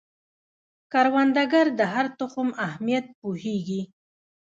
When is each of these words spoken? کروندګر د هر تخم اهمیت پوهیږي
کروندګر 0.91 1.65
د 1.79 1.81
هر 1.93 2.05
تخم 2.19 2.49
اهمیت 2.65 3.05
پوهیږي 3.19 3.81